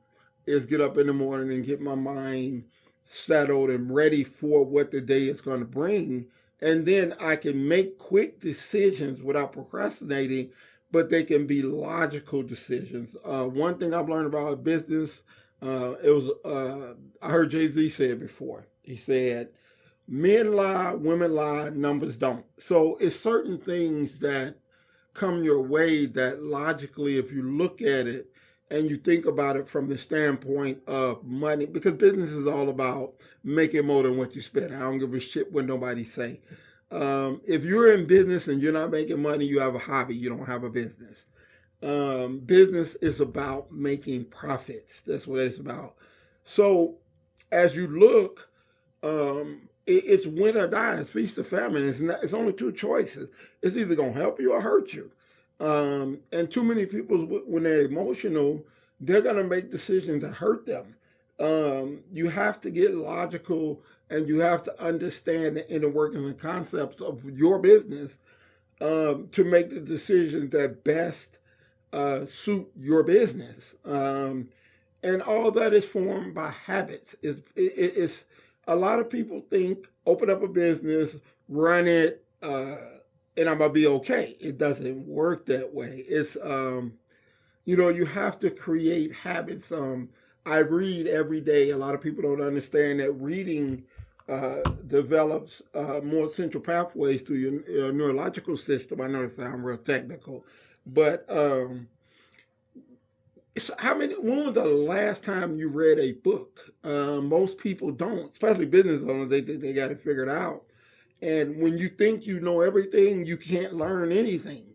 is 0.46 0.66
get 0.66 0.82
up 0.82 0.98
in 0.98 1.08
the 1.08 1.14
morning 1.14 1.52
and 1.52 1.66
get 1.66 1.82
my 1.82 1.96
mind 1.96 2.66
settled 3.08 3.70
and 3.70 3.94
ready 3.94 4.24
for 4.24 4.66
what 4.66 4.92
the 4.92 5.02
day 5.02 5.24
is 5.24 5.42
going 5.42 5.60
to 5.60 5.66
bring. 5.66 6.28
And 6.62 6.86
then 6.86 7.16
I 7.20 7.36
can 7.36 7.68
make 7.68 7.98
quick 7.98 8.40
decisions 8.40 9.22
without 9.22 9.54
procrastinating, 9.54 10.52
but 10.92 11.10
they 11.10 11.24
can 11.24 11.48
be 11.48 11.62
logical 11.62 12.44
decisions. 12.44 13.16
Uh, 13.24 13.46
one 13.46 13.78
thing 13.78 13.94
I've 13.94 14.10
learned 14.10 14.28
about 14.28 14.64
business, 14.64 15.24
uh, 15.62 15.96
it 16.04 16.10
was 16.10 16.32
uh, 16.46 16.94
I 17.22 17.30
heard 17.30 17.52
Jay 17.52 17.68
Z 17.68 17.90
say 17.90 18.06
it 18.12 18.20
before. 18.20 18.68
He 18.84 18.98
said, 18.98 19.50
men 20.08 20.54
lie, 20.54 20.94
women 20.94 21.34
lie, 21.36 21.70
numbers 21.70 22.16
don't. 22.16 22.46
So 22.58 22.98
it's 23.00 23.20
certain 23.20 23.58
things 23.58 24.20
that 24.20 24.56
come 25.14 25.44
your 25.44 25.62
way 25.62 26.06
that 26.08 26.42
logically, 26.44 27.18
if 27.18 27.32
you 27.32 27.44
look 27.44 27.82
at 27.82 28.08
it 28.08 28.32
and 28.72 28.90
you 28.90 28.98
think 28.98 29.26
about 29.26 29.58
it 29.58 29.68
from 29.68 29.90
the 29.90 29.98
standpoint 29.98 30.80
of 30.88 31.24
money, 31.26 31.66
because 31.66 31.94
business 31.94 32.30
is 32.32 32.48
all 32.48 32.70
about 32.70 33.14
making 33.44 33.86
more 33.86 34.04
than 34.04 34.18
what 34.18 34.36
you 34.36 34.42
spend. 34.42 34.74
I 34.74 34.80
don't 34.80 35.00
give 35.00 35.14
a 35.14 35.20
shit 35.20 35.52
what 35.52 35.66
nobody 35.66 36.04
say. 36.04 36.42
Um, 36.92 37.42
if 37.48 37.64
you're 37.64 37.94
in 37.94 38.08
business 38.08 38.48
and 38.48 38.62
you're 38.62 38.74
not 38.74 38.92
making 38.92 39.22
money, 39.22 39.46
you 39.46 39.60
have 39.60 39.76
a 39.76 39.80
hobby. 39.80 40.16
You 40.16 40.30
don't 40.30 40.46
have 40.46 40.64
a 40.64 40.70
business. 40.70 41.29
Um, 41.82 42.40
business 42.40 42.96
is 42.96 43.22
about 43.22 43.72
making 43.72 44.26
profits. 44.26 45.02
That's 45.02 45.28
what 45.28 45.40
it's 45.40 45.58
about. 45.58 45.96
So 46.44 46.96
as 47.52 47.76
you 47.76 47.88
look, 47.88 48.50
um, 49.02 49.70
it's 49.88 50.26
win 50.26 50.58
or 50.58 50.68
die. 50.68 50.98
It's 50.98 51.12
feast 51.12 51.38
or 51.38 51.44
famine. 51.44 51.88
It's 51.88 52.00
not, 52.00 52.24
it's 52.24 52.34
only 52.34 52.54
two 52.54 52.72
choices. 52.72 53.30
It's 53.62 53.78
either 53.78 53.96
gonna 53.96 54.12
help 54.12 54.40
you 54.40 54.54
or 54.54 54.62
hurt 54.62 54.94
you. 54.94 55.12
Um, 55.60 56.20
and 56.32 56.50
too 56.50 56.64
many 56.64 56.86
people, 56.86 57.18
when 57.48 57.64
they're 57.64 57.86
emotional, 57.86 58.66
they're 59.00 59.22
gonna 59.22 59.44
make 59.44 59.72
decisions 59.72 60.22
that 60.22 60.34
hurt 60.34 60.66
them. 60.66 60.96
Um, 61.40 62.02
you 62.12 62.30
have 62.30 62.60
to 62.62 62.72
get 62.72 62.96
logical, 62.96 63.82
and 64.10 64.28
you 64.28 64.40
have 64.40 64.64
to 64.64 64.84
understand 64.84 65.56
the 65.56 65.70
inner 65.72 65.90
workings 65.90 66.26
and 66.26 66.38
concepts 66.38 67.02
of 67.02 67.24
your 67.26 67.60
business 67.60 68.18
um, 68.82 69.28
to 69.30 69.44
make 69.44 69.70
the 69.70 69.80
decisions 69.80 70.52
that 70.52 70.84
best 70.84 71.38
uh, 71.94 72.26
suit 72.28 72.70
your 72.80 73.04
business. 73.04 73.76
Um, 73.86 74.50
and 75.04 75.22
all 75.22 75.52
that 75.52 75.74
is 75.74 75.86
formed 75.86 76.34
by 76.34 76.52
habits. 76.52 77.16
Is 77.22 77.38
it, 77.56 77.74
it's 77.76 78.26
a 78.68 78.76
lot 78.76 79.00
of 79.00 79.10
people 79.10 79.42
think 79.50 79.88
open 80.06 80.30
up 80.30 80.44
a 80.44 80.48
business, 80.48 81.16
run 81.48 81.88
it, 81.88 82.26
uh, 82.42 82.78
and 83.38 83.50
I'm 83.50 83.60
gonna 83.60 83.72
be 83.74 83.88
okay. 83.88 84.36
It 84.40 84.58
doesn't 84.58 85.08
work 85.08 85.46
that 85.46 85.74
way. 85.74 86.04
It's 86.08 86.38
um, 86.44 86.94
you 87.66 87.78
know, 87.78 87.90
you 87.90 88.06
have 88.06 88.40
to 88.40 88.50
create 88.50 89.14
habits. 89.14 89.72
Um, 89.72 90.10
I 90.46 90.60
read 90.60 91.08
every 91.08 91.42
day. 91.42 91.70
A 91.70 91.78
lot 91.78 91.94
of 91.94 92.02
people 92.02 92.24
don't 92.24 92.42
understand 92.42 93.00
that 93.00 93.12
reading 93.14 93.84
uh, 94.28 94.62
develops 94.88 95.62
uh, 95.74 96.00
more 96.04 96.30
central 96.30 96.64
pathways 96.64 97.22
through 97.22 97.38
your, 97.38 97.70
your 97.70 97.92
neurological 97.92 98.58
system. 98.58 99.02
I 99.02 99.08
know 99.08 99.24
it 99.24 99.32
sounds 99.34 99.64
real 99.64 99.78
technical, 99.78 100.46
but 100.94 101.26
um, 101.30 101.88
how 103.78 103.98
many? 103.98 104.14
When 104.14 104.46
was 104.46 104.56
the 104.56 104.66
last 104.66 105.24
time 105.24 105.58
you 105.58 105.70
read 105.70 106.00
a 106.00 106.14
book? 106.14 106.74
Uh, 106.84 107.22
most 107.22 107.58
people 107.58 107.92
don't, 107.92 108.32
especially 108.32 108.66
business 108.66 109.02
owners. 109.02 109.30
They 109.30 109.42
think 109.42 109.62
they 109.62 109.74
got 109.74 109.92
it 109.92 110.02
figured 110.02 110.30
out, 110.30 110.66
and 111.22 111.62
when 111.62 111.78
you 111.78 111.90
think 111.90 112.26
you 112.26 112.40
know 112.40 112.62
everything, 112.62 113.26
you 113.26 113.38
can't 113.38 113.74
learn 113.74 114.12
anything. 114.12 114.66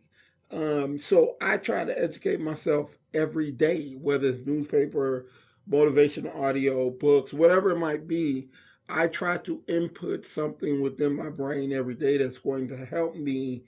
Um, 0.50 0.98
so 0.98 1.36
I 1.40 1.56
try 1.56 1.84
to 1.84 2.02
educate 2.02 2.40
myself 2.40 2.96
every 3.12 3.50
day, 3.50 3.92
whether 4.00 4.28
it's 4.28 4.46
newspaper, 4.46 5.26
motivational 5.68 6.34
audio, 6.36 6.90
books, 6.90 7.32
whatever 7.32 7.70
it 7.70 7.78
might 7.78 8.06
be. 8.06 8.48
I 8.88 9.06
try 9.06 9.38
to 9.38 9.62
input 9.66 10.26
something 10.26 10.82
within 10.82 11.16
my 11.16 11.30
brain 11.30 11.72
every 11.72 11.94
day 11.94 12.18
that's 12.18 12.36
going 12.38 12.68
to 12.68 12.84
help 12.84 13.16
me 13.16 13.64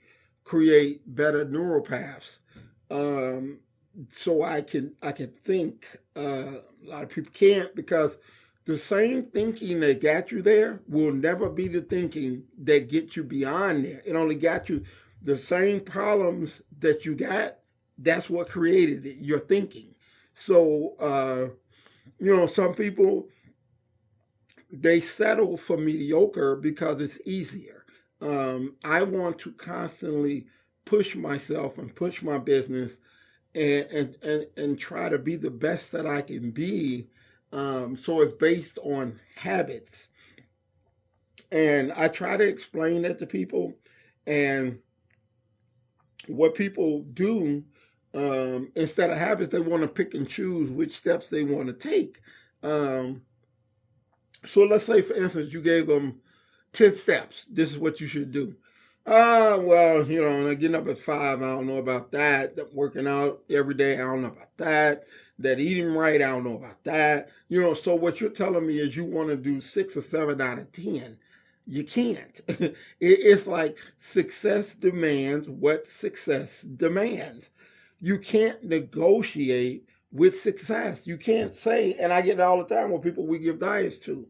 create 0.46 1.02
better 1.12 1.44
neural 1.44 1.82
paths. 1.82 2.38
Um, 2.88 3.58
so 4.16 4.42
I 4.42 4.62
can 4.62 4.94
I 5.02 5.12
can 5.12 5.28
think. 5.28 5.86
Uh, 6.14 6.60
a 6.86 6.88
lot 6.88 7.02
of 7.02 7.10
people 7.10 7.32
can't 7.34 7.74
because 7.74 8.16
the 8.64 8.78
same 8.78 9.24
thinking 9.24 9.80
that 9.80 10.00
got 10.00 10.30
you 10.30 10.40
there 10.40 10.80
will 10.88 11.12
never 11.12 11.50
be 11.50 11.66
the 11.66 11.80
thinking 11.80 12.44
that 12.62 12.88
gets 12.88 13.16
you 13.16 13.24
beyond 13.24 13.84
there. 13.84 14.02
It 14.06 14.14
only 14.14 14.36
got 14.36 14.68
you 14.68 14.84
the 15.20 15.36
same 15.36 15.80
problems 15.80 16.62
that 16.78 17.04
you 17.04 17.16
got. 17.16 17.58
That's 17.98 18.30
what 18.30 18.48
created 18.48 19.04
it. 19.04 19.16
Your 19.18 19.40
thinking. 19.40 19.96
So 20.36 20.94
uh, 21.00 21.48
you 22.20 22.36
know, 22.36 22.46
some 22.46 22.74
people 22.74 23.26
they 24.70 25.00
settle 25.00 25.56
for 25.56 25.76
mediocre 25.76 26.54
because 26.54 27.00
it's 27.00 27.18
easier. 27.26 27.84
Um, 28.20 28.76
I 28.85 29.02
want 29.02 29.38
to 29.40 29.52
constantly 29.52 30.46
push 30.85 31.14
myself 31.16 31.78
and 31.78 31.94
push 31.94 32.23
my 32.23 32.38
business 32.38 32.99
and 33.54 33.87
and 33.90 34.16
and, 34.23 34.46
and 34.56 34.78
try 34.78 35.08
to 35.08 35.18
be 35.18 35.37
the 35.37 35.50
best 35.50 35.92
that 35.92 36.06
I 36.06 36.23
can 36.23 36.50
be. 36.50 37.08
Um, 37.52 37.96
so 37.96 38.20
it's 38.23 38.32
based 38.32 38.78
on 38.82 39.20
habits, 39.37 40.08
and 41.50 41.92
I 41.92 42.08
try 42.08 42.37
to 42.37 42.44
explain 42.46 43.02
that 43.02 43.18
to 43.18 43.26
people. 43.26 43.75
And 44.26 44.80
what 46.26 46.54
people 46.54 47.02
do 47.02 47.64
Um, 48.14 48.73
instead 48.76 49.11
of 49.11 49.18
habits, 49.18 49.52
they 49.52 49.61
want 49.61 49.82
to 49.82 49.88
pick 49.88 50.14
and 50.14 50.26
choose 50.28 50.70
which 50.70 50.92
steps 50.92 51.28
they 51.28 51.44
want 51.44 51.68
to 51.68 51.75
take. 51.75 52.20
Um, 52.62 53.23
so 54.46 54.62
let's 54.64 54.85
say, 54.85 55.02
for 55.02 55.14
instance, 55.14 55.52
you 55.52 55.61
gave 55.61 55.87
them 55.87 56.20
10 56.76 56.95
steps. 56.95 57.47
This 57.50 57.71
is 57.71 57.78
what 57.78 58.00
you 58.00 58.06
should 58.06 58.33
do. 58.33 58.54
Uh, 59.06 59.59
well, 59.61 60.06
you 60.06 60.21
know, 60.21 60.54
getting 60.54 60.75
up 60.75 60.88
at 60.88 60.99
five, 60.99 61.40
I 61.40 61.54
don't 61.54 61.66
know 61.66 61.78
about 61.78 62.11
that. 62.12 62.56
that. 62.56 62.75
Working 62.75 63.06
out 63.06 63.40
every 63.49 63.75
day, 63.75 63.95
I 63.95 63.99
don't 63.99 64.23
know 64.23 64.28
about 64.28 64.56
that. 64.59 65.04
That 65.38 65.61
eating 65.61 65.95
right, 65.95 66.21
I 66.21 66.28
don't 66.28 66.45
know 66.45 66.56
about 66.56 66.83
that. 66.85 67.30
You 67.49 67.61
know, 67.61 67.75
so 67.75 67.95
what 67.95 68.21
you're 68.21 68.30
telling 68.30 68.66
me 68.66 68.78
is 68.78 68.97
you 68.97 69.04
want 69.04 69.28
to 69.28 69.37
do 69.37 69.61
six 69.61 69.97
or 69.97 70.02
seven 70.02 70.40
out 70.40 70.59
of 70.59 70.73
10. 70.73 71.16
You 71.66 71.85
can't. 71.85 72.40
it's 73.00 73.47
like 73.47 73.76
success 73.99 74.75
demands 74.75 75.49
what 75.49 75.90
success 75.90 76.62
demands. 76.62 77.49
You 78.00 78.18
can't 78.18 78.62
negotiate 78.62 79.88
with 80.12 80.38
success. 80.38 81.06
You 81.06 81.16
can't 81.16 81.52
say, 81.52 81.95
and 81.95 82.12
I 82.12 82.23
get 82.23 82.38
it 82.38 82.40
all 82.40 82.59
the 82.59 82.75
time 82.75 82.90
with 82.90 83.02
people 83.02 83.26
we 83.26 83.38
give 83.38 83.61
diets 83.61 83.99
to. 83.99 84.26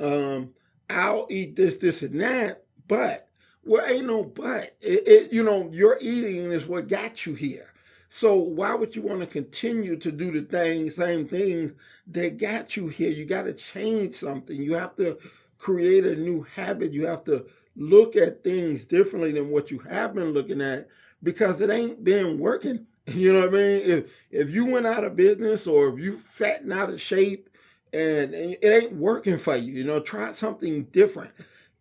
Um, 0.00 0.54
I'll 0.88 1.26
eat 1.30 1.56
this, 1.56 1.76
this, 1.76 2.02
and 2.02 2.20
that, 2.20 2.64
but 2.88 3.28
well, 3.64 3.84
ain't 3.86 4.06
no 4.06 4.22
but. 4.22 4.76
It, 4.80 5.08
it, 5.08 5.32
you 5.32 5.42
know, 5.42 5.68
your 5.72 5.98
eating 6.00 6.52
is 6.52 6.66
what 6.66 6.88
got 6.88 7.26
you 7.26 7.34
here. 7.34 7.72
So 8.08 8.36
why 8.36 8.74
would 8.74 8.94
you 8.94 9.02
want 9.02 9.20
to 9.20 9.26
continue 9.26 9.96
to 9.96 10.12
do 10.12 10.30
the 10.30 10.42
things, 10.42 10.94
same 10.94 11.26
things 11.26 11.72
that 12.06 12.38
got 12.38 12.76
you 12.76 12.86
here? 12.88 13.10
You 13.10 13.24
got 13.24 13.42
to 13.42 13.52
change 13.52 14.14
something. 14.14 14.56
You 14.56 14.74
have 14.74 14.94
to 14.96 15.18
create 15.58 16.06
a 16.06 16.14
new 16.14 16.42
habit. 16.42 16.92
You 16.92 17.06
have 17.06 17.24
to 17.24 17.46
look 17.74 18.16
at 18.16 18.44
things 18.44 18.84
differently 18.84 19.32
than 19.32 19.50
what 19.50 19.70
you 19.70 19.80
have 19.80 20.14
been 20.14 20.32
looking 20.32 20.60
at 20.60 20.88
because 21.22 21.60
it 21.60 21.70
ain't 21.70 22.04
been 22.04 22.38
working. 22.38 22.86
You 23.08 23.32
know 23.32 23.38
what 23.42 23.50
I 23.50 23.52
mean? 23.52 23.82
If 23.84 24.10
if 24.32 24.50
you 24.50 24.66
went 24.66 24.84
out 24.84 25.04
of 25.04 25.14
business 25.14 25.68
or 25.68 25.90
if 25.90 26.04
you 26.04 26.18
fatten 26.18 26.72
out 26.72 26.90
of 26.90 27.00
shape 27.00 27.48
and, 27.96 28.34
and 28.34 28.56
it 28.60 28.64
ain't 28.64 28.96
working 28.96 29.38
for 29.38 29.56
you, 29.56 29.72
you 29.72 29.84
know, 29.84 30.00
try 30.00 30.32
something 30.32 30.84
different. 30.84 31.32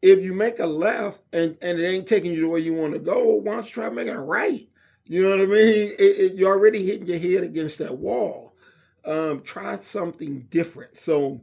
If 0.01 0.23
you 0.23 0.33
make 0.33 0.59
a 0.59 0.65
left 0.65 1.21
and, 1.33 1.57
and 1.61 1.79
it 1.79 1.85
ain't 1.85 2.07
taking 2.07 2.33
you 2.33 2.41
the 2.41 2.47
way 2.47 2.59
you 2.59 2.73
want 2.73 2.93
to 2.93 2.99
go, 2.99 3.35
why 3.35 3.53
don't 3.53 3.65
you 3.65 3.71
try 3.71 3.89
making 3.89 4.13
a 4.13 4.21
right? 4.21 4.67
You 5.05 5.23
know 5.23 5.31
what 5.31 5.41
I 5.41 5.45
mean? 5.45 5.91
It, 5.99 6.01
it, 6.01 6.33
you're 6.35 6.51
already 6.51 6.85
hitting 6.85 7.07
your 7.07 7.19
head 7.19 7.43
against 7.43 7.79
that 7.79 7.97
wall. 7.97 8.55
Um, 9.03 9.41
try 9.41 9.77
something 9.77 10.47
different. 10.49 10.97
So 10.97 11.41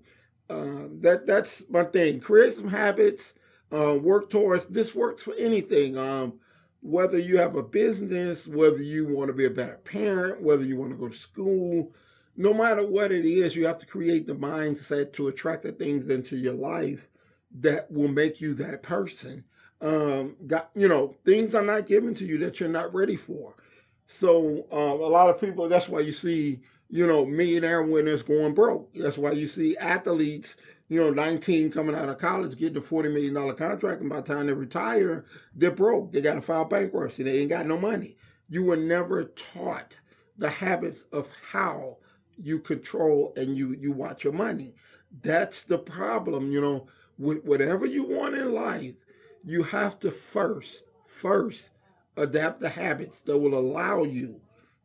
uh, 0.50 0.88
that 1.00 1.26
that's 1.26 1.62
my 1.70 1.84
thing. 1.84 2.20
Create 2.20 2.54
some 2.54 2.68
habits. 2.68 3.34
Uh, 3.70 3.98
work 4.00 4.30
towards 4.30 4.66
this. 4.66 4.94
Works 4.94 5.22
for 5.22 5.34
anything. 5.34 5.96
Um, 5.96 6.40
whether 6.80 7.18
you 7.18 7.38
have 7.38 7.54
a 7.54 7.62
business, 7.62 8.46
whether 8.46 8.82
you 8.82 9.06
want 9.06 9.28
to 9.28 9.34
be 9.34 9.44
a 9.44 9.50
better 9.50 9.80
parent, 9.84 10.42
whether 10.42 10.64
you 10.64 10.76
want 10.76 10.90
to 10.90 10.96
go 10.96 11.08
to 11.08 11.16
school, 11.16 11.94
no 12.36 12.54
matter 12.54 12.86
what 12.86 13.12
it 13.12 13.24
is, 13.24 13.56
you 13.56 13.66
have 13.66 13.78
to 13.78 13.86
create 13.86 14.26
the 14.26 14.34
mindset 14.34 15.12
to 15.14 15.28
attract 15.28 15.62
the 15.62 15.72
things 15.72 16.08
into 16.08 16.36
your 16.36 16.54
life 16.54 17.08
that 17.60 17.90
will 17.90 18.08
make 18.08 18.40
you 18.40 18.54
that 18.54 18.82
person. 18.82 19.44
Um, 19.80 20.36
got 20.46 20.70
you 20.74 20.88
know, 20.88 21.16
things 21.26 21.54
are 21.54 21.64
not 21.64 21.86
given 21.86 22.14
to 22.14 22.24
you 22.24 22.38
that 22.38 22.60
you're 22.60 22.68
not 22.68 22.94
ready 22.94 23.16
for. 23.16 23.54
So 24.06 24.66
um, 24.70 25.00
a 25.00 25.08
lot 25.08 25.28
of 25.28 25.40
people, 25.40 25.68
that's 25.68 25.88
why 25.88 26.00
you 26.00 26.12
see, 26.12 26.60
you 26.88 27.06
know, 27.06 27.24
millionaire 27.24 27.82
winners 27.82 28.22
going 28.22 28.54
broke. 28.54 28.94
That's 28.94 29.18
why 29.18 29.32
you 29.32 29.46
see 29.46 29.76
athletes 29.76 30.56
you 30.92 31.00
know, 31.00 31.08
19 31.08 31.70
coming 31.70 31.94
out 31.94 32.10
of 32.10 32.18
college 32.18 32.58
getting 32.58 32.76
a 32.76 32.80
$40 32.82 33.14
million 33.14 33.56
contract, 33.56 34.02
and 34.02 34.10
by 34.10 34.20
the 34.20 34.34
time 34.34 34.46
they 34.46 34.52
retire, 34.52 35.24
they're 35.54 35.70
broke. 35.70 36.12
They 36.12 36.20
got 36.20 36.34
to 36.34 36.42
file 36.42 36.66
bankruptcy. 36.66 37.22
They 37.22 37.38
ain't 37.38 37.48
got 37.48 37.64
no 37.64 37.78
money. 37.78 38.18
You 38.50 38.64
were 38.64 38.76
never 38.76 39.24
taught 39.24 39.96
the 40.36 40.50
habits 40.50 41.02
of 41.10 41.30
how 41.50 41.96
you 42.42 42.58
control 42.58 43.32
and 43.36 43.56
you, 43.56 43.76
you 43.78 43.92
watch 43.92 44.24
your 44.24 44.32
money. 44.32 44.74
That's 45.22 45.62
the 45.62 45.78
problem, 45.78 46.50
you 46.50 46.60
know, 46.60 46.86
with 47.18 47.44
whatever 47.44 47.86
you 47.86 48.04
want 48.04 48.34
in 48.34 48.52
life, 48.52 48.94
you 49.44 49.62
have 49.62 49.98
to 50.00 50.10
first, 50.10 50.82
first 51.06 51.70
adapt 52.16 52.60
the 52.60 52.68
habits 52.68 53.20
that 53.20 53.38
will 53.38 53.54
allow 53.54 54.04
you 54.04 54.40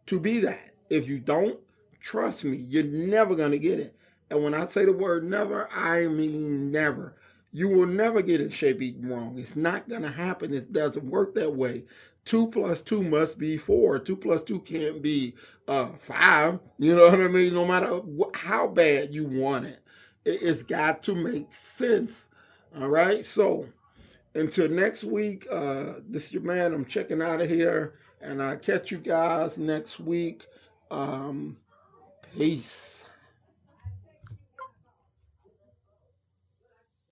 to 0.06 0.20
be 0.20 0.40
that. 0.42 0.74
If 0.90 1.08
you 1.08 1.20
don't, 1.20 1.60
trust 2.00 2.46
me, 2.46 2.58
you're 2.58 2.84
never 2.84 3.36
going 3.36 3.52
to 3.52 3.60
get 3.60 3.80
it. 3.80 3.96
And 4.30 4.44
when 4.44 4.54
I 4.54 4.68
say 4.68 4.86
the 4.86 4.94
word 4.94 5.24
never, 5.24 5.70
I 5.74 6.08
mean 6.08 6.72
never. 6.72 7.16
You 7.54 7.70
will 7.70 7.88
never 7.88 8.22
get 8.22 8.42
in 8.42 8.50
shape 8.50 8.82
eating 8.82 9.08
wrong. 9.08 9.40
It's 9.40 9.56
not 9.56 9.88
going 9.88 10.04
to 10.04 10.12
happen. 10.12 10.54
It 10.54 10.74
doesn't 10.74 11.06
work 11.06 11.34
that 11.36 11.56
way. 11.56 11.86
Two 12.28 12.48
plus 12.48 12.82
two 12.82 13.04
must 13.04 13.40
be 13.40 13.58
four. 13.58 14.00
Two 14.00 14.18
plus 14.18 14.44
two 14.44 14.60
can't 14.60 15.02
be 15.02 15.34
uh, 15.66 15.88
five. 15.88 16.60
You 16.78 16.94
know 16.94 17.08
what 17.08 17.22
I 17.22 17.30
mean? 17.30 17.54
No 17.54 17.66
matter 17.66 18.02
how 18.34 18.68
bad 18.68 19.14
you 19.14 19.24
want 19.24 19.66
it, 19.66 19.80
it's 20.26 20.62
got 20.62 21.02
to 21.04 21.16
make 21.16 21.54
sense. 21.54 22.28
All 22.78 22.90
right. 22.90 23.26
So 23.26 23.70
until 24.34 24.68
next 24.68 25.06
week, 25.06 25.48
uh, 25.50 25.94
this 26.06 26.26
is 26.26 26.34
your 26.34 26.44
man. 26.44 26.74
I'm 26.74 26.84
checking 26.86 27.22
out 27.22 27.40
of 27.40 27.48
here, 27.50 27.94
and 28.22 28.44
I'll 28.44 28.58
catch 28.58 28.92
you 28.92 28.98
guys 28.98 29.58
next 29.58 29.98
week. 29.98 30.46
Um, 30.92 31.56
peace. 32.38 32.97